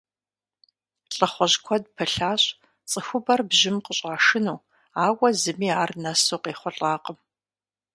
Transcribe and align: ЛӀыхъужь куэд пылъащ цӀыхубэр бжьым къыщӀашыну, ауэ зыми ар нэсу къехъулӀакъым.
ЛӀыхъужь 1.15 1.57
куэд 1.65 1.83
пылъащ 1.95 2.43
цӀыхубэр 2.89 3.39
бжьым 3.49 3.77
къыщӀашыну, 3.85 4.59
ауэ 5.05 5.27
зыми 5.41 5.69
ар 5.81 5.91
нэсу 6.03 6.39
къехъулӀакъым. 6.43 7.17